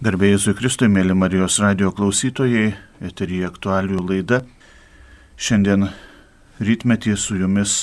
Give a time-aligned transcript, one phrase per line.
[0.00, 2.70] Garbėjai Jėzui Kristui, mėly Marijos radio klausytojai,
[3.04, 4.38] eterija aktualių laida.
[5.36, 5.90] Šiandien
[6.56, 7.74] rytmetį su jumis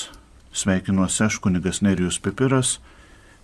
[0.50, 2.80] sveikinuosi aš kunigas Nerijus Pipiras,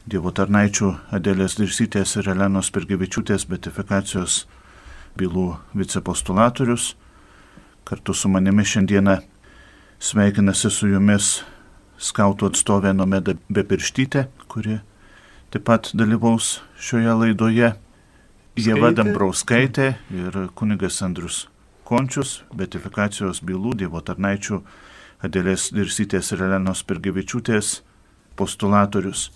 [0.09, 4.39] Dievo tarnaičių Adėlės Dirsytės ir Elenos Pergevičiūtės betifikacijos
[5.21, 5.45] bylų
[5.77, 6.95] vicepostulatorius.
[7.85, 9.19] Kartu su manimi šiandieną
[10.01, 11.43] sveikinasi su jumis
[12.01, 14.81] skautų atstovė Nomeda Bepirštytė, kuri
[15.53, 17.75] taip pat dalyvaus šioje laidoje
[18.53, 21.47] Jėva Dambrauskaitė ir kunigas Andrius
[21.89, 24.59] Končius, betifikacijos bylų Dievo tarnaičių
[25.25, 27.79] Adėlės Dirsytės ir Elenos Pergevičiūtės
[28.37, 29.31] postulatorius.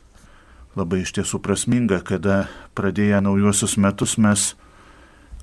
[0.77, 2.43] Labai iš tiesų prasminga, kada
[2.77, 4.51] pradėję naujuosius metus mes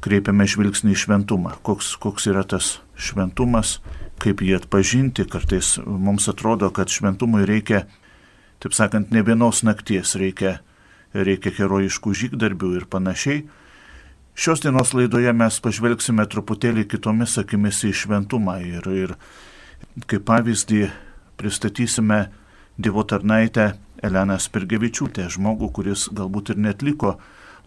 [0.07, 1.57] kreipiame žvilgsnį į šventumą.
[1.67, 3.81] Koks, koks yra tas šventumas,
[4.23, 5.27] kaip jį atpažinti.
[5.27, 7.89] Kartais mums atrodo, kad šventumui reikia,
[8.63, 10.61] taip sakant, ne vienos nakties, reikia,
[11.11, 13.43] reikia herojiškų žygdarbių ir panašiai.
[14.35, 19.13] Šios dienos laidoje mes pažvelgsime truputėlį kitomis akimis į šventumą ir, ir
[20.11, 20.89] kaip pavyzdį
[21.39, 22.19] pristatysime
[22.75, 23.69] Dievo tarnaitę
[24.03, 27.15] Eleną Spirgevičiūtę, žmogų, kuris galbūt ir netliko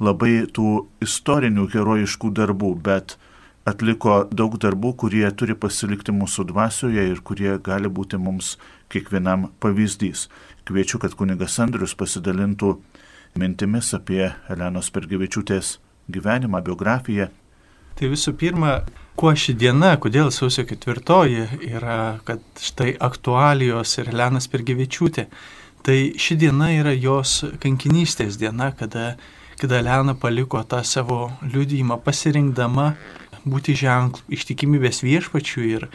[0.04, 3.16] labai tų istorinių herojiškų darbų, bet
[3.64, 8.58] atliko daug darbų, kurie turi pasilikti mūsų dvasioje ir kurie gali būti mums
[8.92, 10.28] kiekvienam pavyzdys.
[10.68, 12.76] Kviečiu, kad kunigas Andrius pasidalintų
[13.40, 15.78] mintimis apie Elenos Pergevičiūtės
[16.12, 17.28] gyvenimą, biografiją.
[17.98, 18.82] Tai visų pirma,
[19.18, 25.26] kuo ši diena, kodėl sausio ketvirtoji yra, kad štai aktualijos ir Lenas Pergevičiūtė.
[25.88, 29.16] Tai ši diena yra jos kankinystės diena, kada,
[29.58, 32.92] kada Lena paliko tą savo liudijimą pasirinkdama
[33.48, 35.88] būti ženklų ištikimybės viešpačių ir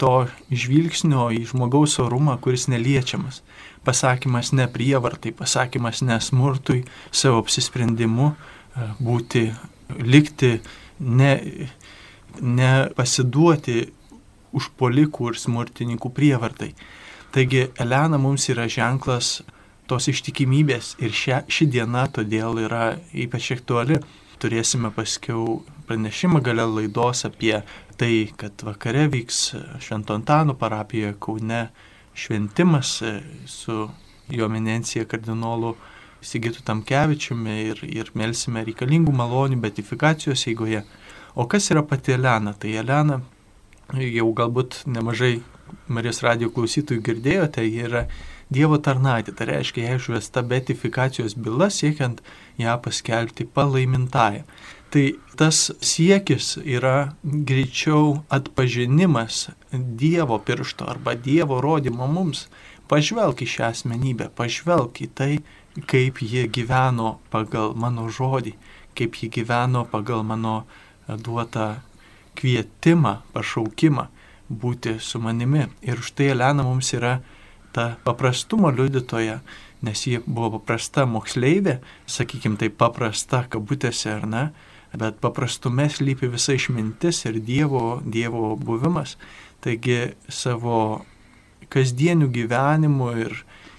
[0.00, 0.14] to
[0.50, 3.40] žvilgsnio į žmogaus orumą, kuris neliečiamas.
[3.84, 8.34] Pasakymas ne prievartai, pasakymas nesmurtui, savo apsisprendimu,
[9.00, 9.46] būti,
[10.00, 10.58] likti,
[11.00, 11.32] ne,
[12.40, 13.80] nepasiduoti
[14.56, 16.72] užpolikų ir smurtininkų prievartai.
[17.30, 19.40] Taigi Elena mums yra ženklas
[19.90, 24.00] tos ištikimybės ir šia, ši diena todėl yra ypač aktuali.
[24.40, 27.58] Turėsime paskiau pranešimą gale laidos apie
[28.00, 29.40] tai, kad vakare vyks
[29.84, 31.64] Švento Antano parapijoje Kaune
[32.16, 33.02] šventimas
[33.46, 33.76] su
[34.30, 35.74] jo eminencija kardinolu
[36.22, 40.82] Sigitų Tamkevičiumi ir, ir melsime reikalingų malonių betifikacijos eigoje.
[41.34, 42.52] O kas yra pati Elena?
[42.52, 43.20] Tai Elena,
[43.94, 45.38] jau galbūt nemažai
[45.90, 48.04] Marijos radio klausytojų girdėjote, ji yra
[48.50, 52.18] Dievo tarnaitė, tai reiškia, jai išvesta betifikacijos byla siekiant
[52.58, 54.42] ją paskelbti palaimintąją.
[54.90, 55.04] Tai
[55.38, 62.48] tas siekis yra greičiau atpažinimas Dievo piršto arba Dievo rodymo mums.
[62.90, 65.32] Pažvelk į šią asmenybę, pažvelk į tai,
[65.86, 68.54] kaip jie gyveno pagal mano žodį,
[68.98, 71.76] kaip jie gyveno pagal mano e, duotą
[72.38, 74.06] kvietimą, pašaukimą
[74.50, 75.68] būti su manimi.
[75.86, 77.20] Ir už tai Elena mums yra
[77.72, 79.40] ta paprastumo liudytoja,
[79.86, 81.78] nes ji buvo paprasta moksleivė,
[82.10, 84.44] sakykime tai paprasta kabutėse ar ne,
[84.98, 89.16] bet paprastume slypi visa išmintis ir Dievo, dievo buvimas.
[89.62, 91.04] Taigi savo
[91.70, 93.36] kasdienių gyvenimų ir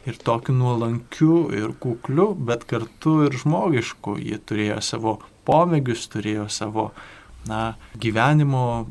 [0.07, 4.17] ir tokiu nuolankiu ir kukliu, bet kartu ir žmogišku.
[4.21, 5.17] Jie turėjo savo
[5.47, 6.91] pomėgius, turėjo savo
[7.49, 8.85] na, gyvenimo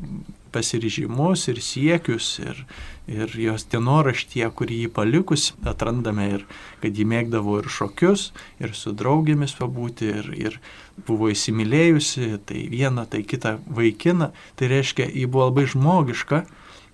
[0.51, 2.33] pasiryžimus ir siekius.
[2.43, 2.63] Ir,
[3.11, 6.45] ir jos dienoraštyje, kurį jį palikus, atrandame ir,
[6.83, 8.29] kad jį mėgdavo ir šokius,
[8.63, 10.59] ir su draugėmis pabūti, ir, ir
[11.07, 14.31] buvo įsimylėjusi, tai vieną, tai kitą vaikiną.
[14.59, 16.45] Tai reiškia, jį buvo labai žmogiška,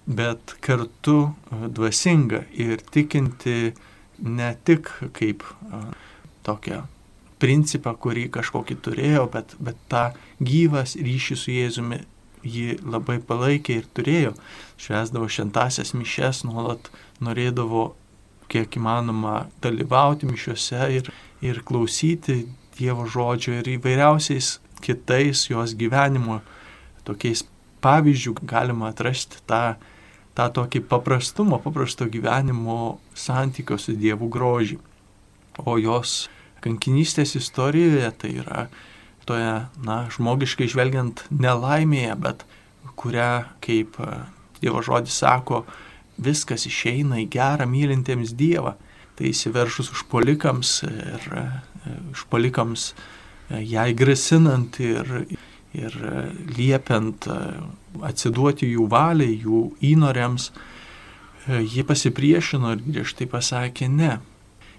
[0.07, 3.73] bet kartu dvasinga ir tikinti
[4.23, 5.43] ne tik kaip
[6.47, 6.83] tokią
[7.41, 10.07] principą, kurį kažkokį turėjo, bet, bet tą
[10.41, 12.01] gyvas ryšį su Jėzumi
[12.47, 14.33] jį labai palaikė ir turėjo.
[14.81, 16.89] Švesdavo šventasias mišes, nuolat
[17.23, 17.91] norėdavo
[18.51, 21.11] kiek įmanoma dalyvauti mišiuose ir,
[21.43, 22.45] ir klausyti
[22.77, 26.43] Dievo žodžio ir įvairiausiais kitais jos gyvenimo
[27.07, 27.41] tokiais
[27.81, 29.77] pavyzdžių galima atrasti tą
[30.37, 34.77] tą tokį paprastumą, paprasto gyvenimo santykio su Dievu grožį.
[35.65, 36.27] O jos
[36.61, 38.67] kankinystės istorijoje tai yra
[39.27, 39.53] toje,
[39.83, 42.45] na, žmogiškai žvelgiant nelaimėje, bet
[42.97, 43.31] kurią,
[43.65, 44.13] kaip e,
[44.61, 45.65] Dievo žodis sako,
[46.17, 48.77] viskas išeina į gerą mylintiems Dievą.
[49.17, 51.45] Tai įsiveršus užpolikams ir e,
[52.13, 55.25] užpolikams e, jai grasinant ir,
[55.75, 55.95] ir
[56.57, 57.27] liepiant
[58.05, 59.61] atsiduoti jų valiai, jų
[59.93, 64.17] įnoriams, e, ji pasipriešino ir griežtai pasakė ne.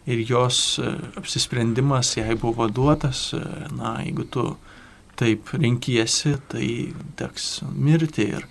[0.09, 3.43] Ir jos e, apsisprendimas jai buvo duotas, e,
[3.77, 4.49] na, jeigu tu
[5.19, 6.69] taip renkiesi, tai
[7.19, 8.31] teks mirti.
[8.39, 8.47] Ir,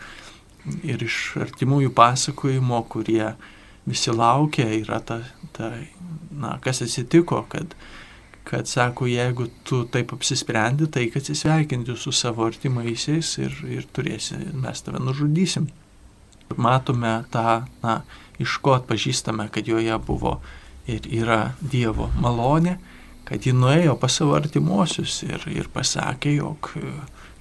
[0.83, 3.31] ir iš artimųjų pasakojimo, kurie
[3.87, 5.21] visi laukia, yra ta,
[5.55, 5.71] ta
[6.31, 7.77] na, kas atsitiko, kad,
[8.47, 14.37] kad sako, jeigu tu taip apsisprendi, tai kad atsisveikinti su savo artimaisiais ir, ir turėsi,
[14.55, 15.67] mes tave nužudysim.
[16.55, 17.97] Matome tą, na,
[18.39, 20.37] iš ko atpažįstame, kad joje buvo
[20.87, 22.77] ir yra Dievo malonė,
[23.27, 26.71] kad ji nuėjo pas savo artimuosius ir, ir pasakė, jog,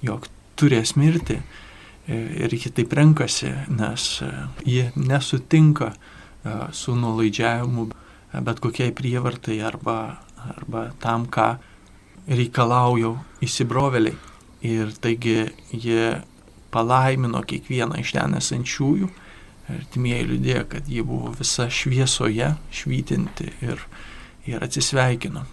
[0.03, 0.27] jog
[0.59, 1.39] turės mirti.
[2.07, 4.03] Ir ji taip renkasi, nes
[4.67, 5.93] ji nesutinka
[6.75, 7.87] su nulaidžiavimu
[8.31, 11.55] bet kokiai prievartai arba, arba tam, ką
[12.27, 14.17] reikalauja įsibroveliai.
[14.67, 16.17] Ir taigi jie
[16.73, 19.09] palaimino kiekvieną iš ten esančiųjų.
[19.67, 23.83] Artimieji liūdėjo, kad ji buvo visa šviesoje, švytinti ir,
[24.47, 25.43] ir atsisveikino.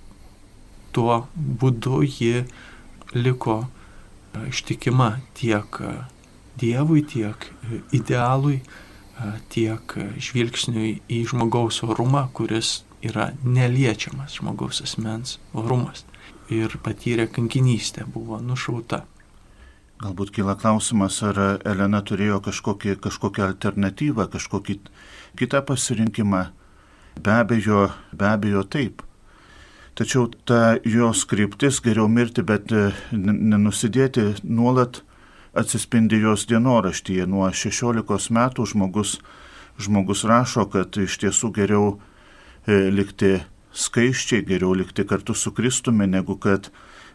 [0.94, 2.44] Tuo būdu ji
[3.14, 3.64] liko
[4.48, 5.80] ištikima tiek
[6.54, 7.48] Dievui, tiek
[7.90, 8.60] idealui,
[9.50, 16.04] tiek žvilgsniui į žmogaus orumą, kuris yra neliečiamas žmogaus asmens orumas.
[16.52, 19.04] Ir patyrė kankinystę, buvo nušauta.
[20.02, 24.76] Galbūt kyla klausimas, ar Elena turėjo kažkokį, kažkokią alternatyvą, kažkokį
[25.40, 26.44] kitą pasirinkimą.
[27.24, 29.02] Be abejo, be abejo taip.
[29.94, 32.72] Tačiau ta jos kryptis geriau mirti, bet
[33.14, 35.04] nenusidėti nuolat
[35.54, 37.28] atsispindi jos dienoraštyje.
[37.30, 39.20] Nuo 16 metų žmogus,
[39.78, 42.13] žmogus rašo, kad iš tiesų geriau e,
[42.66, 43.38] likti
[43.74, 46.70] skaiščiai, geriau likti kartu su Kristumi, negu kad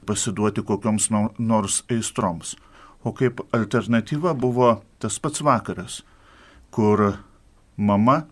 [0.05, 2.55] pasiduoti kokioms nors aistroms.
[3.03, 6.01] O kaip alternatyva buvo tas pats vakaras,
[6.71, 7.15] kur
[7.77, 8.25] mama,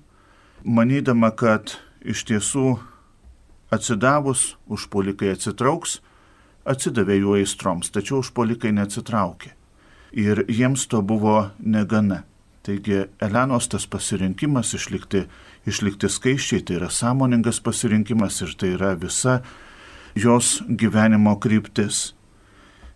[0.63, 2.75] manydama, kad iš tiesų
[3.71, 6.01] atsidavus užpolikai atsitrauks,
[6.67, 9.57] atsidavė jų aistroms, tačiau užpolikai neatsitraukė
[10.11, 12.23] ir jiems to buvo negana.
[12.63, 15.27] Taigi Elenos tas pasirinkimas išlikti,
[15.67, 19.41] išlikti skaiščiai tai yra sąmoningas pasirinkimas ir tai yra visa
[20.15, 22.13] jos gyvenimo kryptis.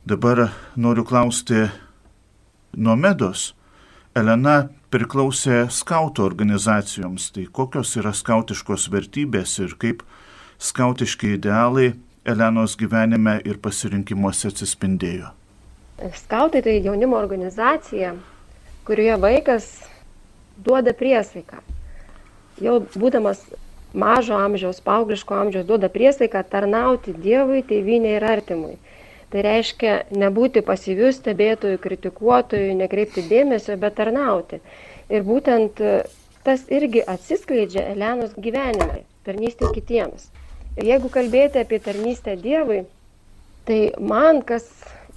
[0.07, 1.68] Dabar noriu klausti
[2.73, 3.51] nuo Medos.
[4.15, 10.01] Elena priklausė skautų organizacijoms, tai kokios yra skautiškos vertybės ir kaip
[10.59, 11.94] skautiški idealai
[12.25, 15.31] Elenos gyvenime ir pasirinkimuose atsispindėjo.
[16.18, 18.12] Skautai tai jaunimo organizacija,
[18.85, 19.69] kurioje vaikas
[20.65, 21.62] duoda priesaiką.
[22.61, 23.41] Jau būdamas
[23.93, 28.77] mažo amžiaus, paaugliško amžiaus duoda priesaiką tarnauti Dievui, tėvynė ir artimui.
[29.31, 34.59] Tai reiškia nebūti pasyviu stebėtojų, kritikuotojų, nekreipti dėmesio, bet tarnauti.
[35.11, 35.79] Ir būtent
[36.43, 40.27] tas irgi atsiskleidžia Elenos gyvenime, tarnystė kitiems.
[40.79, 42.83] Ir jeigu kalbėti apie tarnystę Dievui,
[43.67, 44.67] tai man kas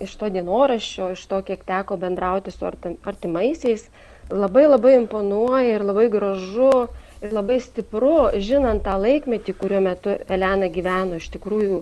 [0.03, 3.87] iš to dienoraščio, iš to, kiek teko bendrauti su artimaisiais,
[4.31, 6.89] labai labai imponuoja ir labai gražu
[7.33, 11.81] labai stipru, žinant tą laikmetį, kuriuo metu Elena gyveno, iš tikrųjų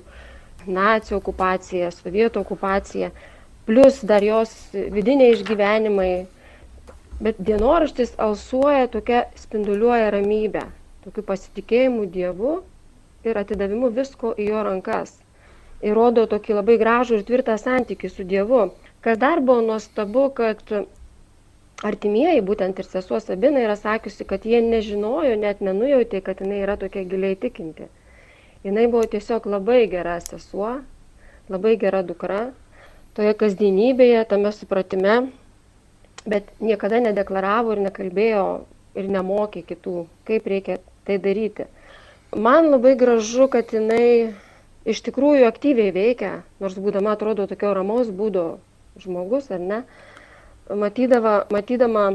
[0.66, 3.10] nacijų okupacija, sovietų okupacija,
[3.66, 6.12] plus dar jos vidiniai išgyvenimai.
[7.22, 10.64] Bet dienoraštis alsuoja tokia spinduliuoja ramybė,
[11.04, 12.56] tokiu pasitikėjimu Dievu
[13.26, 15.20] ir atidavimu visko į jo rankas
[15.82, 18.66] ir rodo tokį labai gražų ir tvirtą santykį su Dievu.
[19.02, 20.62] Kas dar buvo nuostabu, kad
[21.82, 26.78] artimieji, būtent ir sesuo Sabina yra sakiusi, kad jie nežinojo, net nenujautė, kad jinai yra
[26.80, 27.88] tokia giliai tikinti.
[28.62, 30.76] Jinai buvo tiesiog labai gera sesuo,
[31.50, 32.52] labai gera dukra,
[33.18, 35.16] toje kasdienybėje, tame supratime,
[36.26, 38.46] bet niekada nedeklaravo ir nekalbėjo
[38.98, 41.66] ir nemokė kitų, kaip reikia tai daryti.
[42.32, 44.32] Man labai gražu, kad jinai
[44.88, 48.46] iš tikrųjų aktyviai veikia, nors būdama atrodo tokio ramaus būdo
[49.02, 49.82] žmogus, ar ne,
[50.78, 52.06] matydama, matydama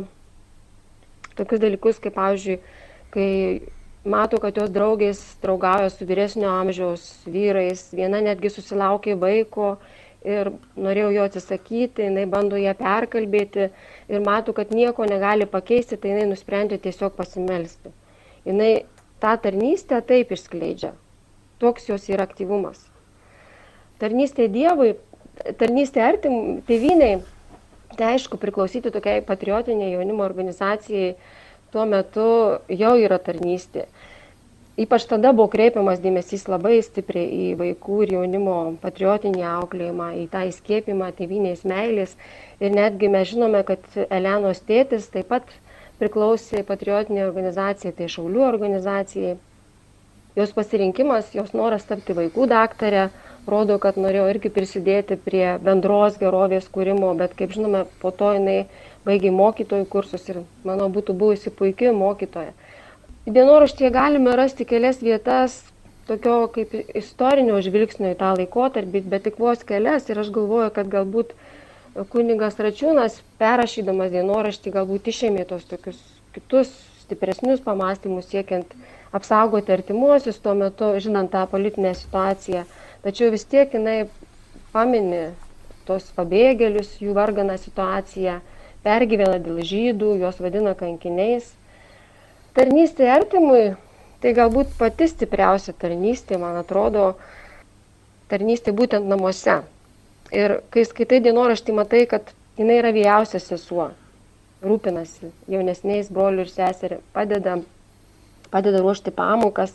[1.38, 2.58] tokius dalykus, kaip, pavyzdžiui,
[3.14, 3.30] kai
[4.08, 9.76] mato, kad jos draugės draugauja su vyresnio amžiaus vyrais, viena netgi susilaukė vaiko
[10.28, 13.70] ir norėjau jo atsisakyti, jinai bando ją perkalbėti
[14.10, 17.94] ir mato, kad nieko negali pakeisti, tai jinai nusprendė tiesiog pasimelsti.
[18.48, 18.72] Jinai
[19.24, 20.94] tą tarnystę taip išskleidžia,
[21.58, 22.84] Toks jos yra aktyvumas.
[23.98, 24.92] Tarnystė Dievui,
[25.58, 26.36] tarnystė artim,
[26.68, 27.24] tėviniai,
[27.96, 31.16] tai aišku, priklausyti tokiai patriotiniai jaunimo organizacijai
[31.72, 32.28] tuo metu
[32.70, 33.88] jau yra tarnystė.
[34.78, 40.44] Ypač tada buvo kreipiamas dėmesys labai stipriai į vaikų ir jaunimo patriotinį auklėjimą, į tą
[40.52, 42.14] įskiepimą tėvinės meilės.
[42.62, 45.50] Ir netgi mes žinome, kad Elenos tėtis taip pat
[45.98, 49.40] priklausė patriotiniai organizacijai, tai šaulių organizacijai
[50.38, 53.08] jos pasirinkimas, jos noras tapti vaikų daktarė
[53.52, 58.60] rodo, kad norėjo irgi prisidėti prie bendros gerovės kūrimo, bet kaip žinome, po to jinai
[59.08, 62.54] baigė mokytojų kursus ir, manau, būtų buvusi puikia mokytoja.
[63.28, 65.62] Dienoraštyje galime rasti kelias vietas
[66.08, 70.92] tokio kaip istorinio žvilgsnio į tą laikotarpį, bet tik vos kelias ir aš galvoju, kad
[70.92, 71.34] galbūt
[72.12, 76.00] kunigas Račiūnas, perrašydamas dienoraštį, galbūt išėmė tos tokius
[76.36, 76.72] kitus
[77.08, 78.74] stipresnius pamastymus siekiant
[79.16, 82.66] apsaugoti artimuosius tuo metu, žinant tą politinę situaciją.
[83.08, 84.10] Tačiau vis tiek jinai
[84.74, 85.30] pamini
[85.88, 88.42] tos pabėgėlius, jų varganą situaciją,
[88.84, 91.48] pergyvena dėl žydų, juos vadina kankiniais.
[92.58, 93.78] Tarnystė artimui
[94.20, 97.14] tai galbūt pati stipriausia tarnystė, man atrodo,
[98.28, 99.62] tarnystė būtent namuose.
[100.36, 103.94] Ir kai skaitai dienoraštį, matai, kad jinai yra vyriausia sesuo,
[104.68, 107.62] rūpinasi jaunesniais broliu ir seserį, padeda,
[108.52, 109.72] padeda ruošti pamokas.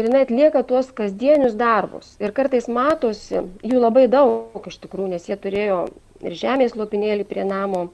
[0.00, 2.14] Ir jinai atlieka tuos kasdienius darbus.
[2.22, 5.82] Ir kartais matosi, jų labai daug iš tikrųjų, nes jie turėjo
[6.24, 7.90] ir žemės lopinėlį prie namo,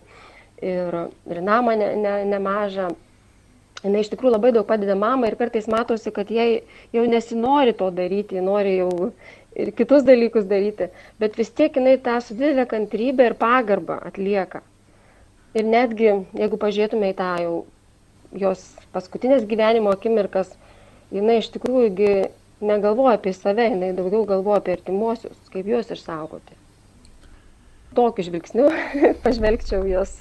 [0.63, 0.95] ir,
[1.27, 1.99] ir namą nemažą.
[1.99, 3.07] Ne, ne, ne
[3.85, 6.65] jinai iš tikrųjų labai daug padeda mamai ir kartais matosi, kad jai
[6.95, 8.91] jau nesinori to daryti, nori jau
[9.59, 10.91] ir kitus dalykus daryti,
[11.23, 14.63] bet vis tiek jinai tą su didelė kantrybė ir pagarba atlieka.
[15.57, 17.55] Ir netgi, jeigu pažiūrėtume į tą jau
[18.37, 20.51] jos paskutinės gyvenimo akimirkas,
[21.15, 22.13] jinai iš tikrųjų
[22.61, 26.57] negalvoja apie save, jinai daugiau galvoja apie artimuosius, kaip juos išsaugoti.
[27.97, 28.69] Tokiu žvilgsniu
[29.25, 30.19] pažvelgčiau jos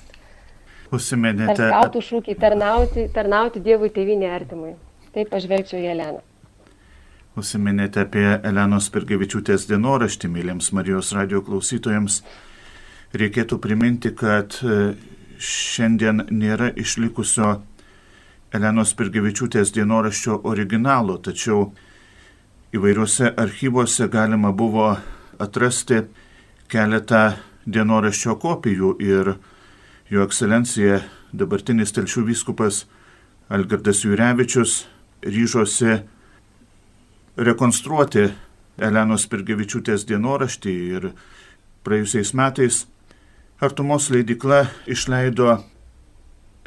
[0.93, 1.67] Užsiminėte.
[1.67, 4.73] Skautų šūkį tarnauti, tarnauti Dievui tėvinė artimui.
[5.15, 6.21] Taip pažvelgčiau į Eleną.
[7.37, 12.21] Užsiminėte apie Elenos Pergevičiūtės dienoraštį, mėlyms Marijos radio klausytojams.
[13.17, 14.95] Reikėtų priminti, kad e,
[15.37, 17.57] šiandien nėra išlikusio
[18.55, 21.73] Elenos Pergevičiūtės dienoraščio originalo, tačiau
[22.75, 24.93] įvairiuose archyvuose galima buvo
[25.43, 26.03] atrasti
[26.71, 27.23] keletą
[27.67, 29.35] dienoraščio kopijų ir
[30.07, 31.01] Jo ekscelencija
[31.35, 32.85] dabartinis telšių vyskupas
[33.51, 34.85] Algirdas Jurevičius
[35.19, 35.97] ryžosi
[37.35, 38.23] rekonstruoti
[38.79, 41.09] Elenos Pirgevičiūtės dienoraštį ir
[41.83, 42.85] praėjusiais metais
[43.59, 45.57] Artumos leidikla išleido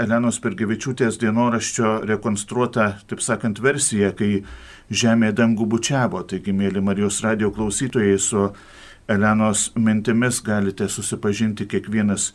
[0.01, 4.45] Elenos Pirgevičiūtės dienoraščio rekonstruotą, taip sakant, versiją, kai
[4.91, 6.23] Žemė dangų bučiavo.
[6.27, 8.49] Taigi, mėly Marijos radio klausytojai, su
[9.11, 12.31] Elenos mintimis galite susipažinti kiekvienas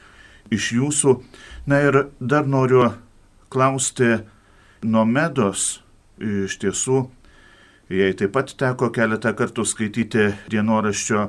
[0.53, 1.15] iš jūsų.
[1.67, 2.91] Na ir dar noriu
[3.49, 4.21] klausti
[4.85, 5.81] Nomedos
[6.21, 7.05] iš tiesų.
[7.89, 11.27] Jai taip pat teko keletą kartų skaityti dienoraščio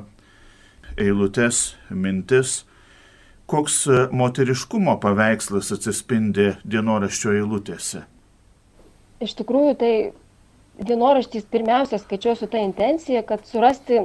[0.97, 2.66] eilutes, mintis.
[3.47, 8.03] Koks moteriškumo paveikslas atsispindi dienoraščio eilutėse?
[9.23, 9.93] Iš tikrųjų, tai
[10.83, 14.03] dienoraštys pirmiausia skaičiau su ta intencija, kad surasti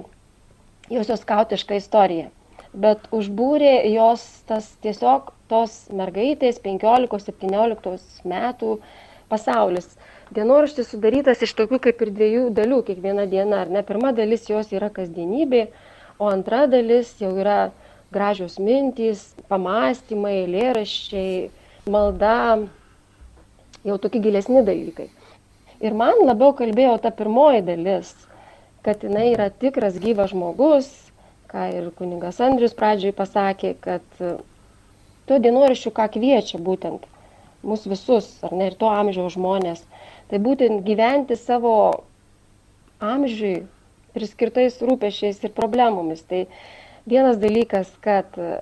[0.93, 2.31] josios skautišką istoriją
[2.73, 8.79] bet užbūrė jos tas tiesiog tos mergaitės 15-17 metų
[9.33, 9.91] pasaulis.
[10.33, 13.83] Dienoraštis sudarytas iš tokių kaip ir dviejų dalių kiekviena diena, ar ne?
[13.85, 15.67] Pirma dalis jos yra kasdienybė,
[16.17, 17.73] o antra dalis jau yra
[18.13, 21.49] gražios mintys, pamastymai, lėraščiai,
[21.91, 22.37] malda,
[23.87, 25.09] jau tokie gilesni dalykai.
[25.83, 28.13] Ir man labiau kalbėjo ta pirmoji dalis,
[28.87, 30.91] kad jinai yra tikras gyvas žmogus,
[31.51, 37.09] ką ir kuningas Andrius pradžioj pasakė, kad to dienoraščių ką kviečia būtent
[37.63, 39.83] mus visus, ar ne ir to amžiaus žmonės,
[40.31, 41.75] tai būtent gyventi savo
[43.03, 43.63] amžiui
[44.15, 46.23] priskirtais rūpešiais ir problemomis.
[46.29, 46.45] Tai
[47.09, 48.61] vienas dalykas, kad e,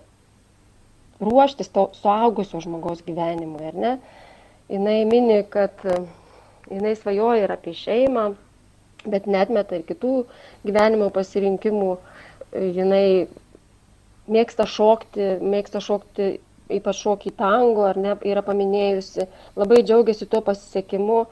[1.20, 3.92] ruoštis to suaugusio žmogaus gyvenimui, ar ne?
[4.70, 6.00] Jis mini, kad e,
[6.70, 8.30] jinai svajoja ir apie šeimą,
[9.06, 10.14] bet netmeta ir kitų
[10.66, 11.94] gyvenimo pasirinkimų
[12.52, 13.28] jinai
[14.30, 16.34] mėgsta šokti, mėgsta šokti
[16.70, 19.26] ypač šokį tango, ar ne, yra paminėjusi,
[19.58, 21.24] labai džiaugiasi tuo pasisekimu.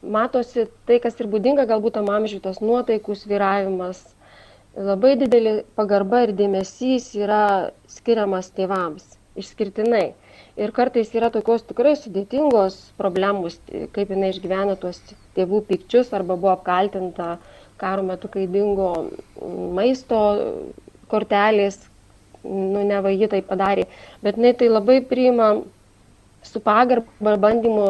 [0.00, 4.00] Matosi tai, kas ir būdinga galbūt tam amžiui, tas nuotaikų sviravimas,
[4.78, 10.12] labai didelį pagarba ir dėmesys yra skiriamas tėvams, išskirtinai.
[10.60, 13.56] Ir kartais yra tokios tikrai sudėtingos problemos,
[13.94, 15.00] kaip jinai išgyvena tuos
[15.38, 17.38] tėvų pikčius arba buvo apkaltinta
[17.80, 18.90] karo metu, kai dingo
[19.78, 20.20] maisto
[21.10, 21.78] kortelės,
[22.44, 23.86] nu ne va ji tai padarė,
[24.24, 25.50] bet jinai tai labai priima
[26.44, 27.86] su pagarba bandymu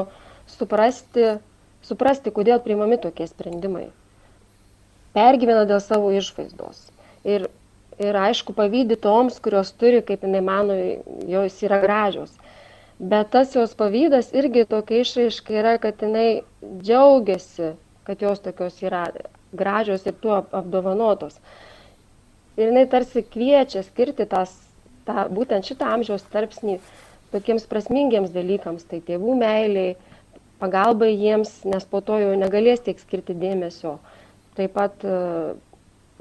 [0.51, 1.27] suprasti,
[1.87, 3.89] suprasti, kodėl priimami tokie sprendimai.
[5.17, 6.85] Pergyvena dėl savo išvaizdos.
[7.27, 7.49] Ir,
[7.99, 10.77] ir aišku, pavydį toms, kurios turi, kaip jinai mano,
[11.29, 12.37] jos yra gražios.
[13.01, 16.43] Bet tas jos pavydas irgi tokia išraiška yra, kad jinai
[16.85, 17.75] džiaugiasi,
[18.05, 19.07] kad jos tokios yra
[19.57, 21.39] gražios ir tuo apdovanotos.
[22.61, 24.53] Ir jinai tarsi kviečia skirti tas,
[25.09, 26.77] tą, būtent šitą amžiaus tarpsnį
[27.33, 29.97] tokiems prasmingiems dalykams, tai tėvų meiliai,
[30.61, 33.97] pagalbai jiems, nes po to jau negalės tiek skirti dėmesio.
[34.61, 35.17] Taip pat e,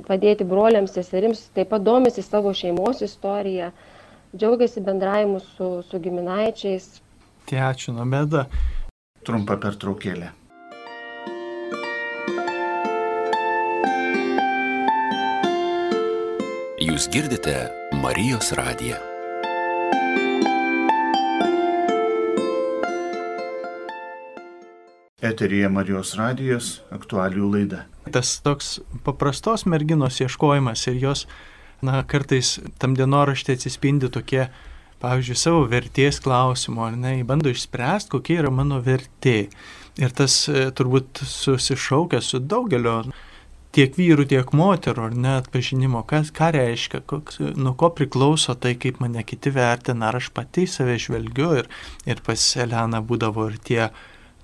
[0.07, 3.73] padėti broliams, seserims, taip pat domisi savo šeimos istoriją,
[4.31, 6.87] džiaugiasi bendravimu su, su giminaičiais.
[7.49, 8.45] Tai ačiū, Nomeda.
[9.27, 10.31] Trumpa pertraukėlė.
[16.79, 17.59] Jūs girdite
[17.99, 19.08] Marijos radiją.
[25.21, 27.83] Eterija Marijos radijas, aktualių laida.
[28.13, 31.25] Tas toks paprastos merginos ieškojimas ir jos,
[31.85, 34.47] na, kartais tam dienoraštė atsispindi tokie,
[35.03, 39.49] pavyzdžiui, savo vertės klausimo, ar ne, bando išspręsti, kokia yra mano vertė.
[39.99, 43.01] Ir tas e, turbūt susišaukia su daugelio
[43.75, 48.73] tiek vyrų, tiek moterų, ar ne, atpažinimo, kas, ką reiškia, koks, nuo ko priklauso tai,
[48.79, 51.69] kaip mane kiti vertina, ar aš pati save žvelgiu ir,
[52.09, 53.83] ir pas Eleną būdavo ir tie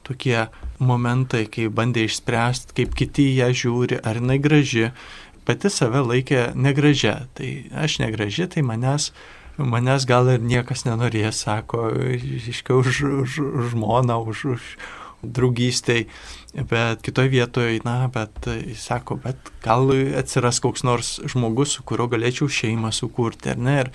[0.05, 0.47] tokie
[0.79, 4.89] momentai, kai bandė išspręsti, kaip kiti ją žiūri, ar jinai graži,
[5.47, 7.25] pati save laikė negražia.
[7.37, 7.49] Tai
[7.85, 9.11] aš negraži, tai manęs,
[9.57, 14.69] manęs gal ir niekas nenorės, sako, iškiau už, už, už žmoną, už, už
[15.35, 16.05] draugystėj,
[16.69, 19.89] bet kitoje vietoje, na, bet jis sako, bet gal
[20.19, 23.79] atsiras koks nors žmogus, su kuriuo galėčiau šeimą sukurti, ar ne?
[23.85, 23.91] Ir,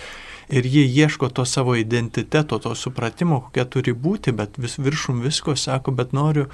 [0.61, 5.57] ir jie ieško to savo identiteto, to supratimo, kokia turi būti, bet vis viršum visko
[5.57, 6.49] sako, bet noriu,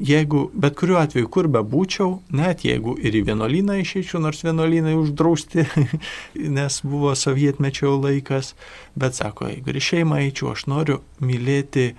[0.00, 4.94] jeigu, bet kuriuo atveju, kur be būčiau, net jeigu ir į vienuolyną išeičiau, nors vienuolynai
[4.98, 5.66] uždrausti,
[6.58, 8.54] nes buvo sovietmečio laikas,
[8.94, 11.94] bet sako, jeigu ir šeimą eičiau, aš noriu mylėti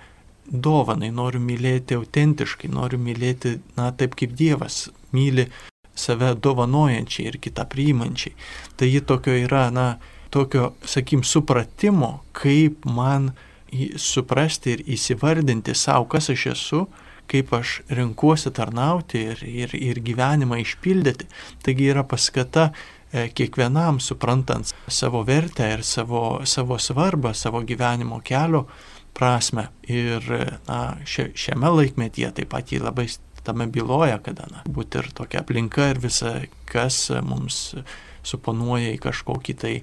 [0.50, 4.86] dovanai, noriu mylėti autentiškai, noriu mylėti, na, taip kaip Dievas
[5.16, 5.48] myli
[5.96, 8.36] save dovanojančiai ir kitą priimančiai.
[8.76, 9.96] Tai ji tokio yra, na,
[10.30, 13.32] tokio, sakim, supratimo, kaip man
[14.00, 16.82] suprasti ir įsivardinti savo, kas aš esu,
[17.30, 21.26] kaip aš renkuosi tarnauti ir, ir, ir gyvenimą išpildyti.
[21.64, 28.66] Taigi yra paskata e, kiekvienam suprantant savo vertę ir savo, savo svarbą, savo gyvenimo kelio
[29.16, 29.68] prasme.
[29.88, 30.24] Ir
[30.68, 33.08] na, šiame laikmetyje taip pat jį labai
[33.46, 37.76] tame byloja, kada na, būti ir tokia aplinka ir visa, kas mums
[38.26, 39.74] suponuoja į kažkokį tai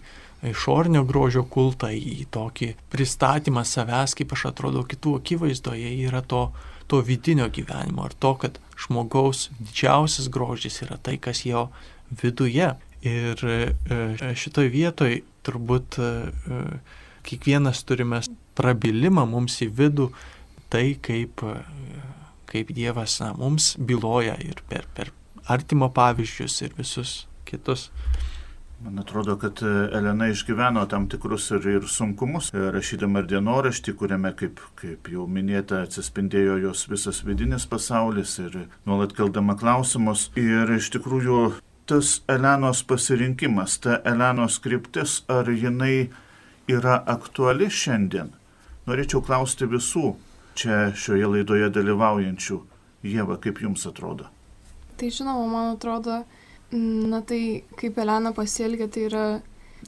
[0.44, 6.50] išornio grožio kultą, į tokį pristatymą savęs, kaip aš atrodo kitų akivaizdoje, yra to,
[6.92, 11.70] to vidinio gyvenimo ir to, kad žmogaus didžiausias grožis yra tai, kas jo
[12.22, 12.74] viduje.
[13.04, 16.12] Ir e, šitoj vietoj turbūt e,
[17.28, 18.22] kiekvienas turime
[18.58, 20.10] prabilimą mums į vidų,
[20.74, 21.44] tai kaip,
[22.50, 25.14] kaip Dievas na, mums byloja ir per, per
[25.50, 27.90] artimo pavyzdžius ir visus kitus.
[28.84, 33.94] Man atrodo, kad e, Elena išgyveno tam tikrus ir, ir sunkumus, e, rašydama ir dienoraštį,
[34.00, 38.58] kuriame, kaip, kaip jau minėta, atsispindėjo jos visas vidinis pasaulis ir
[38.90, 40.26] nuolat keldama klausimus.
[40.36, 41.40] Ir iš tikrųjų
[41.88, 46.10] tas Elenos pasirinkimas, ta Elenos kryptis, ar jinai
[46.68, 48.36] yra aktuali šiandien?
[48.88, 50.14] Norėčiau klausti visų
[50.60, 52.62] čia šioje laidoje dalyvaujančių.
[53.04, 54.30] Jėva, kaip jums atrodo?
[55.00, 56.22] Tai žinoma, man atrodo,
[56.74, 59.26] Na tai, kaip Elena pasielgia, tai yra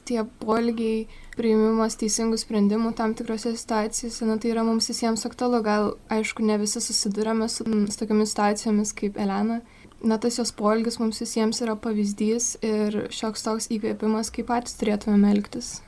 [0.06, 5.88] tie polgiai, priimimas teisingų sprendimų tam tikrose situacijose, na tai yra mums visiems aktualu, gal
[6.14, 9.62] aišku, ne visi susidurėme su, su tokiamis situacijomis kaip Elena.
[10.06, 15.32] Na tas jos polgis mums visiems yra pavyzdys ir šioks toks įkvėpimas, kaip patys turėtume
[15.32, 15.80] elgtis.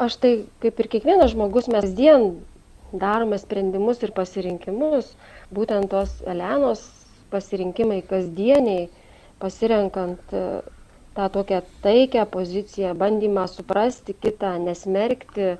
[0.00, 2.30] Aš tai, kaip ir kiekvienas žmogus, mes dien
[2.96, 5.10] darome sprendimus ir pasirinkimus,
[5.52, 6.84] būtent tos Elenos
[7.32, 8.86] pasirinkimai kasdieniai
[9.42, 10.44] pasirenkant e,
[11.16, 15.56] tą tokią taikę poziciją, bandymą suprasti kitą, nesmerkti,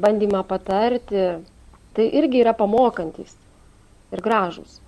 [0.00, 1.26] bandymą patarti,
[1.96, 3.34] tai irgi yra pamokantis
[4.14, 4.78] ir gražus.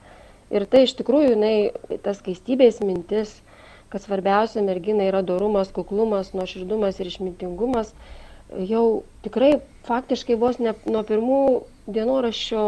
[0.50, 3.36] Ir tai iš tikrųjų, jinai, tas keistybės mintis,
[3.90, 7.92] kad svarbiausia mergina yra dorumas, kuklumas, nuoširdumas ir išmintingumas,
[8.70, 9.58] jau tikrai
[9.88, 11.40] faktiškai vos ne nuo pirmų
[11.90, 12.64] dienoraščio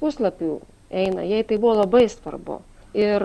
[0.00, 0.56] puslapių
[0.90, 2.60] eina, jai tai buvo labai svarbu.
[2.96, 3.24] Ir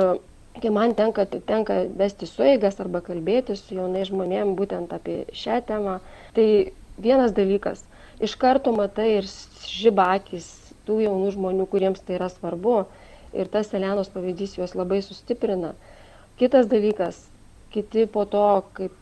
[0.61, 5.99] kai man tenka, tenka vesti sueigas arba kalbėti su jaunai žmonėm būtent apie šią temą,
[6.35, 7.85] tai vienas dalykas,
[8.19, 9.29] iš karto matai ir
[9.65, 10.49] žibakis
[10.87, 12.83] tų jaunų žmonių, kuriems tai yra svarbu
[13.37, 15.73] ir tas Elenos pavyzdys juos labai sustiprina.
[16.39, 17.19] Kitas dalykas,
[17.71, 18.95] kiti po to, kaip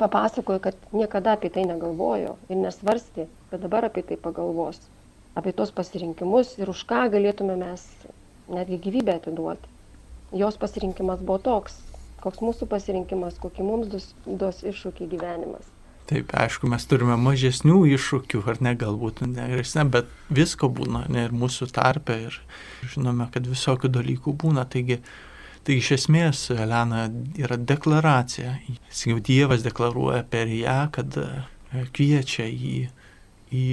[0.00, 4.80] papasakojo, kad niekada apie tai negalvojo ir nesvarsti, bet dabar apie tai pagalvos,
[5.38, 7.88] apie tos pasirinkimus ir už ką galėtume mes
[8.48, 9.74] netgi gyvybę atiduoti
[10.36, 11.78] jos pasirinkimas buvo toks
[12.26, 15.68] koks mūsų pasirinkimas, kokį mums duos, duos iššūkį gyvenimas.
[16.06, 21.34] Taip, aišku, mes turime mažesnių iššūkių, ar ne, galbūt negeresnė, bet visko būna, ne ir
[21.34, 22.38] mūsų tarpe, ir
[22.94, 24.66] žinome, kad visokių dalykų būna.
[24.70, 25.00] Taigi,
[25.66, 27.06] tai iš esmės, Elena,
[27.40, 28.54] yra deklaracija.
[29.06, 31.26] Jau Dievas deklaruoja per ją, kad e,
[31.96, 32.76] kviečia į,
[33.50, 33.66] į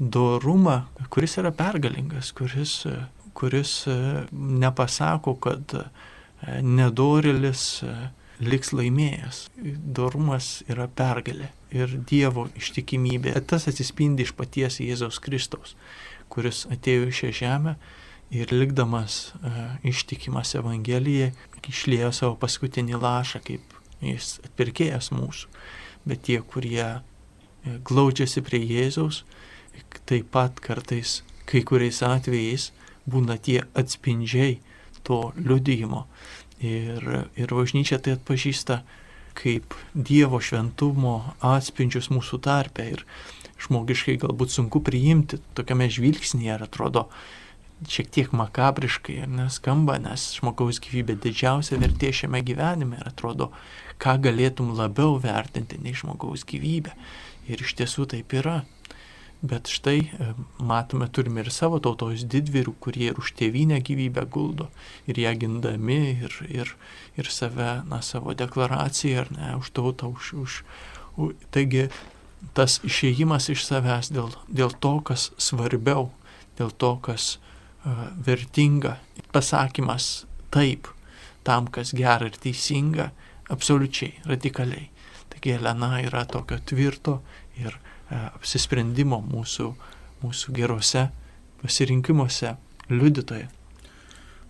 [0.00, 0.78] dorumą,
[1.12, 2.96] kuris yra pergalingas, kuris, e,
[3.36, 3.98] kuris e,
[4.32, 5.76] nepasako, kad
[6.46, 7.82] nedorilis
[8.44, 9.46] liks laimėjęs.
[9.96, 13.34] Dorumas yra pergalė ir Dievo ištikimybė.
[13.48, 15.74] Tas atsispindi iš paties Jėzaus Kristaus,
[16.32, 17.76] kuris atėjo į šią žemę
[18.30, 21.32] ir likdamas uh, ištikimas Evangelijai
[21.66, 25.50] išlėjo savo paskutinį lašą, kaip jis atpirkėjas mūsų.
[26.06, 27.02] Bet tie, kurie uh,
[27.86, 29.24] glaudžiasi prie Jėzaus,
[30.06, 32.70] taip pat kartais, kai kuriais atvejais,
[33.06, 34.58] būna tie atspindžiai
[35.06, 36.06] to liudijimo.
[36.62, 38.80] Ir, ir bažnyčia tai atpažįsta
[39.36, 42.86] kaip Dievo šventumo atspindžius mūsų tarpe.
[42.96, 43.04] Ir
[43.66, 47.06] žmogiškai galbūt sunku priimti tokiame žvilgsnėje, ar atrodo
[47.84, 53.50] šiek tiek makabriškai, ar neskamba, nes žmogaus gyvybė didžiausia vertė šiame gyvenime ir atrodo,
[54.00, 56.94] ką galėtum labiau vertinti nei žmogaus gyvybę.
[57.46, 58.62] Ir iš tiesų taip yra.
[59.46, 60.30] Bet štai e,
[60.64, 64.70] matome, turime ir savo tautos didvyrių, kurie ir už tėvynę gyvybę guldo,
[65.06, 66.72] ir ją gindami, ir, ir,
[67.20, 70.56] ir save, na, savo deklaraciją, ar ne, už tautą, už, už.
[71.52, 71.90] Taigi
[72.56, 76.08] tas išėjimas iš savęs dėl, dėl to, kas svarbiau,
[76.56, 77.46] dėl to, kas uh,
[78.26, 78.96] vertinga,
[79.32, 80.88] pasakymas taip,
[81.46, 83.10] tam, kas gera ir teisinga,
[83.52, 84.88] absoliučiai, radikaliai.
[85.30, 87.20] Taigi Elena yra tokio tvirto
[87.60, 87.76] ir
[88.10, 89.70] apsisprendimo mūsų,
[90.22, 91.08] mūsų gerose
[91.62, 92.56] pasirinkimuose
[92.90, 93.48] liudytoje.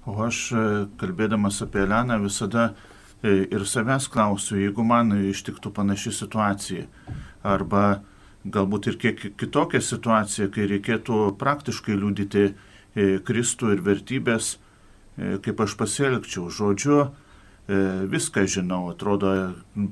[0.07, 0.53] O aš,
[1.01, 6.85] kalbėdamas apie Eleną, visada e, ir savęs klausiu, jeigu man ištiktų panaši situacija,
[7.43, 8.03] arba
[8.47, 12.47] galbūt ir kiek kitokia situacija, kai reikėtų praktiškai liūdyti
[12.97, 14.57] Kristų ir vertybės,
[15.17, 16.47] kaip aš pasielgčiau.
[16.49, 17.01] Žodžiu,
[17.69, 18.85] E, viską žinau.
[18.93, 19.33] Atrodo,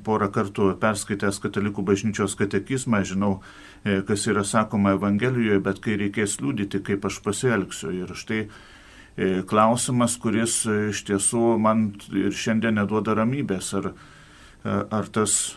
[0.07, 3.41] porą kartų perskaitęs Katalikų bažnyčios katekizmą, žinau,
[3.83, 7.91] e, kas yra sakoma Evangelijoje, bet kai reikės liūdyti, kaip aš pasielgsiu.
[7.91, 13.91] Ir štai e, klausimas, kuris iš tiesų man ir šiandien neduoda ramybės, ar,
[14.65, 15.57] ar tas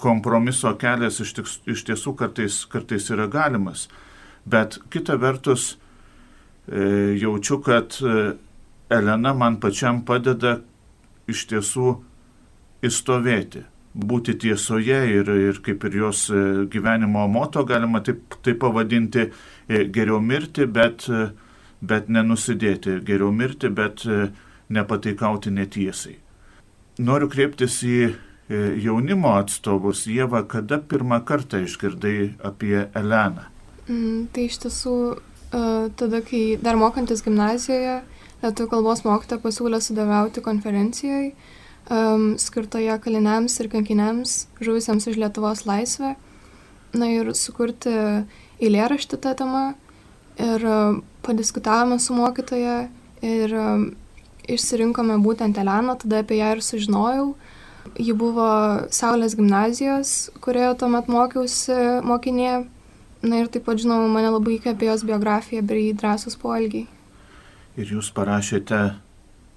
[0.00, 3.90] kompromiso kelias iš, tiks, iš tiesų kartais, kartais yra galimas.
[4.48, 5.76] Bet kita vertus,
[6.68, 7.96] jaučiu, kad
[8.92, 10.58] Elena man pačiam padeda
[11.30, 11.92] iš tiesų
[12.84, 13.62] įstovėti,
[13.94, 19.28] būti tiesoje ir, ir kaip ir jos e, gyvenimo moto galima taip, taip pavadinti,
[19.68, 21.30] e, geriau mirti, bet, e,
[21.80, 24.04] bet nenusidėti, geriau mirti, bet
[24.72, 26.16] nepataikauti netiesai.
[27.02, 27.96] Noriu kreiptis į
[28.82, 30.04] jaunimo atstovus.
[30.10, 33.46] Jėva, kada pirmą kartą išgirdai apie Eleną?
[33.88, 34.94] Mm, tai iš tiesų,
[35.52, 38.00] tada, kai dar mokantis gimnazijoje,
[38.42, 41.34] lietuvių kalbos mokytoja pasiūlė sudalyvauti konferencijoje
[41.90, 46.14] um, skirtoje kaliniams ir kankiniams žuvusiems už Lietuvos laisvę.
[46.92, 47.92] Na ir sukurti
[48.62, 49.64] eilėraštį tą temą.
[50.40, 52.86] Ir uh, padiskutavome su mokytoja
[53.24, 53.86] ir uh,
[54.48, 57.32] išsirinkome būtent Eleną, tada apie ją ir sužinojau.
[57.98, 58.46] Ji buvo
[58.94, 62.62] Saulės gimnazijos, kurioje tuomet mokiausi mokinė.
[63.22, 66.88] Na ir taip pat, žinoma, mane labai įkvėpė jos biografija bei drąsus poelgiai
[67.78, 68.82] ir jūs parašėte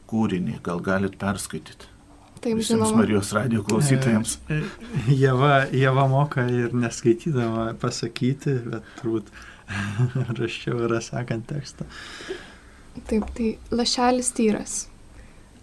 [0.10, 1.92] kūrinį, gal galit perskaityti.
[2.40, 3.02] Taip, Visiems žinoma.
[3.02, 4.38] Marijos radio klausytojams.
[4.54, 9.32] E, e, Jeva, Jeva moka ir neskaitydama pasakyti, bet turbūt
[10.40, 11.88] raščiau yra sakant tekstą.
[13.10, 14.76] Taip, tai lašelis tyras.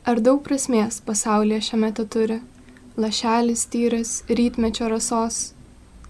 [0.08, 2.40] Ar daug prasmės pasaulyje šiame te turi?
[2.98, 5.52] Lašelis tyras, rytmečio rasos,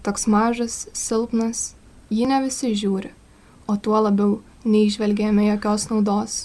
[0.03, 1.69] toks mažas, silpnas,
[2.13, 3.11] jį ne visi žiūri,
[3.67, 6.35] o tuo labiau neižvelgėme jokios naudos.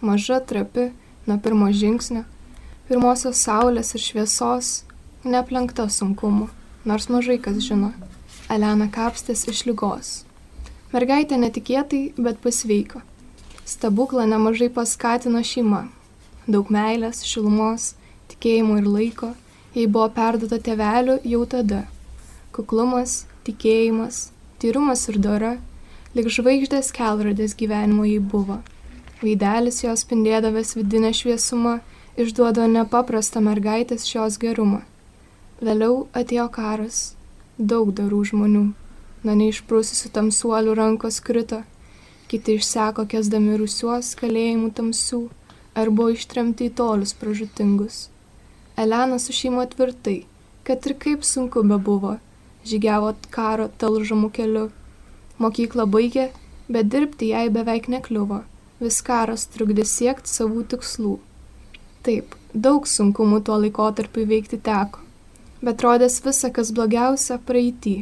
[0.00, 0.90] Maža trapi
[1.26, 2.24] nuo pirmo žingsnio,
[2.88, 4.72] pirmosios saulės ir šviesos,
[5.24, 6.50] neaplenkta sunkumų,
[6.84, 7.92] nors mažai kas žino.
[8.50, 10.10] Elena kapstės iš lygos.
[10.92, 13.00] Mergaitė netikėtai, bet pasveiko.
[13.66, 15.88] Stebuklą nemažai paskatino šeima.
[16.46, 17.94] Daug meilės, šilumos,
[18.30, 19.32] tikėjimo ir laiko
[19.76, 21.82] jai buvo perduota tėvelių jau tada.
[22.56, 24.30] Kuklumas, tikėjimas,
[24.62, 25.56] tyrumas ir dora
[26.16, 28.62] lik žvaigždės kelrodės gyvenimo jį buvo.
[29.20, 31.78] Vaidelis jos spindėdavęs vidinę šviesumą
[32.20, 34.82] išduodo nepaprastą mergaitės šios gerumą.
[35.60, 37.00] Vėliau atėjo karas,
[37.58, 38.66] daug darų žmonių,
[39.24, 41.62] na neišprususių tamsuolių rankos krito,
[42.28, 45.22] kiti išseko kesdami rusiuos kalėjimų tamsių
[45.76, 48.06] ar buvo ištremti į tolius pražutingus.
[48.80, 50.22] Elena su šeima tvirtai,
[50.64, 52.16] kad ir kaip sunku bebuvo,
[52.72, 54.66] žygiavo karo talžamų keliu.
[55.42, 56.30] Mokyklą baigė,
[56.72, 58.42] bet dirbti jai beveik nekliuvo,
[58.80, 61.14] vis karas trukdė siekti savų tikslų.
[62.06, 65.02] Taip, daug sunkumų tuo laikotarpiu veikti teko,
[65.62, 67.96] bet rodės visa, kas blogiausia, praeitį.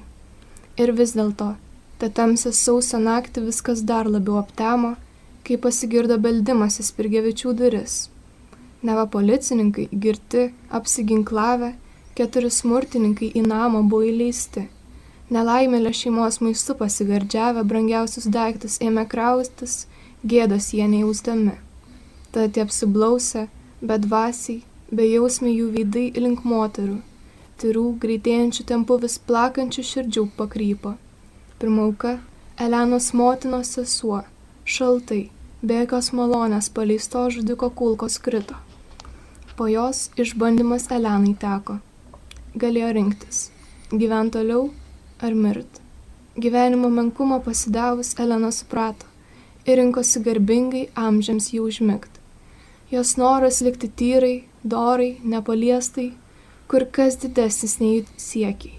[0.80, 1.54] Ir vis dėlto,
[1.98, 4.94] tą tamsią sausą naktį viskas dar labiau aptemo,
[5.44, 7.94] kai pasigirdo beldimasis Pirgevičių duris.
[8.84, 11.72] Neva policininkai, girti, apsiginklavę,
[12.18, 14.68] keturi smurtininkai į namą buvo įleisti.
[15.34, 19.86] Nelaimėlė šeimos maistu pasigardžiavę brangiausius daiktus ėmė kraustis,
[20.32, 21.56] gėdos jie nejausdami.
[22.32, 23.46] Tada tie apsiblausę,
[23.80, 26.98] bedvasiai, bejausmi jų veidai link moterų,
[27.62, 30.94] tyrų, greitėjančių tempų vis plakančių širdžių pakrypo.
[31.58, 32.18] Pirmauka-
[32.66, 34.20] Elenos motinos sesuo,
[34.64, 35.30] šaltai,
[35.62, 38.54] be jokios malonės paleisto žudiko kulkos krito.
[39.56, 41.80] Po jos išbandymas Elenai teko.
[42.54, 43.38] Galėjo rinktis-
[44.00, 44.70] gyventi toliau
[45.20, 45.80] ar mirti.
[46.38, 49.06] Gyvenimo menkumo pasidavus Elena suprato
[49.66, 52.20] ir rinkosi garbingai amžiams jį užmigti.
[52.92, 56.12] Jos noras likti tyrai, dorai, nepaliestai,
[56.68, 58.78] kur kas didesnis nei jų siekiai.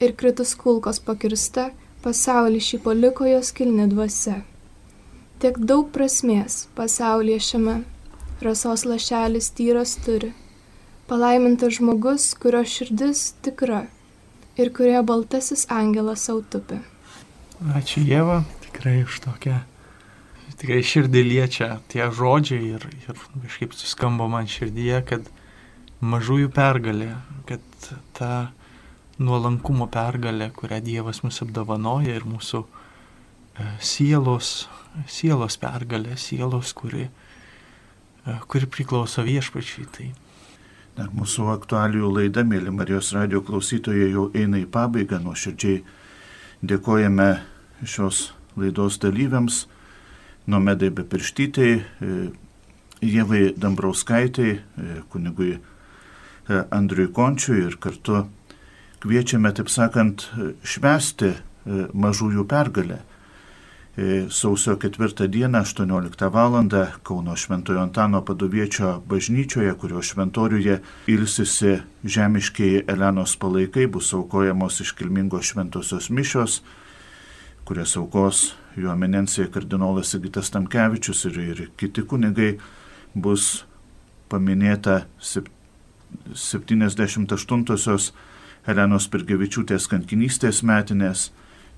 [0.00, 1.70] Ir kritus kulkos pakirsta,
[2.02, 4.40] pasaulį šį paliko jos kilni dvasia.
[5.38, 7.76] Tiek daug prasmės pasaulyje šiame
[8.42, 10.32] rasos lašelis tyras turi.
[11.06, 13.84] Palaimintas žmogus, kurio širdis tikra
[14.58, 16.80] ir kurioje baltasis angelas sautupi.
[17.76, 19.60] Ačiū Jėva, tikrai už tokią,
[20.58, 25.30] tikrai širdį liečia tie žodžiai ir, ir kažkaip suskambo man širdyje, kad
[26.04, 27.12] mažųjų pergalė,
[27.48, 28.32] kad ta
[29.22, 34.66] nuolankumo pergalė, kurią Dievas mus apdovanoja ir mūsų e, sielos,
[35.08, 37.06] sielos pergalė, sielos, kuri
[38.48, 39.86] kuri priklauso viešpačiai.
[39.92, 40.08] Tai.
[40.96, 45.18] Dar mūsų aktualijų laida, mėly Marijos radio klausytojai, jau eina į pabaigą.
[45.20, 45.82] Nuoširdžiai
[46.64, 47.26] dėkojame
[47.84, 49.66] šios laidos dalyviams,
[50.48, 51.82] Nomedai Bepirštytei,
[53.04, 54.54] Jėvai Dambrauskaitai,
[55.12, 55.58] kunigui
[56.48, 58.22] Andriui Končiui ir kartu
[59.04, 60.30] kviečiame, taip sakant,
[60.64, 61.34] švesti
[61.92, 63.15] mažųjų pergalę E,
[64.30, 66.52] sausio 4 dieną 18 val.
[67.02, 76.10] Kauno Šventojo Antano padoviečio bažnyčioje, kurio šventoriuje ilsisi žemiškiai Elenos palaikai, bus aukojamos iškilmingos šventosios
[76.10, 76.62] mišios,
[77.64, 82.58] kurias aukos jo eminencija kardinolas Sigitas Tamkevičius ir, ir kiti kunigai
[83.14, 83.64] bus
[84.28, 85.06] paminėta
[86.34, 88.12] 78-osios
[88.66, 91.30] Elenos Pirgevičiūtės kankinystės metinės.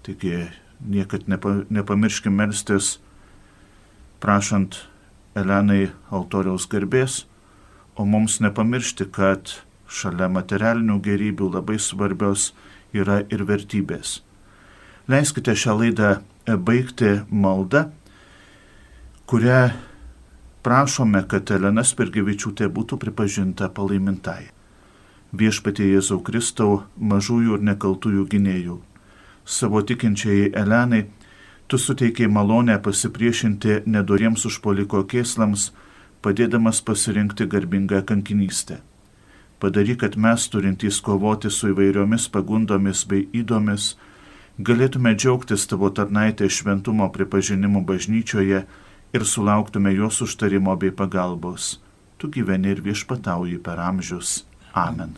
[0.03, 0.49] Taigi
[0.81, 2.99] niekad nepa, nepamirškim melstis,
[4.23, 4.85] prašant
[5.39, 7.25] Elenai altoriaus garbės,
[7.95, 9.53] o mums nepamiršti, kad
[9.89, 12.53] šalia materialinių gerybių labai svarbios
[12.95, 14.19] yra ir vertybės.
[15.09, 16.11] Leiskite šią laidą
[16.47, 17.87] baigti maldą,
[19.31, 19.61] kurią
[20.67, 24.51] prašome, kad Elena Spirgevičiūtė būtų pripažinta palaimintai.
[25.33, 28.79] Viešpatie Jėzau Kristau, mažųjų ir nekaltųjų gynėjų
[29.49, 31.07] savo tikinčiai Elenai,
[31.69, 35.71] tu suteikiai malonę pasipriešinti nedoriems užpoliko kėslams,
[36.23, 38.81] padėdamas pasirinkti garbingą kankinystę.
[39.59, 43.95] Padaryk, kad mes turintys kovoti su įvairiomis pagundomis bei įdomis,
[44.59, 48.65] galėtume džiaugtis tavo tarnaitė šventumo pripažinimu bažnyčioje
[49.13, 51.79] ir sulauktume jos užtarimo bei pagalbos.
[52.19, 54.45] Tu gyveni ir viešpatauji per amžius.
[54.75, 55.17] Amen.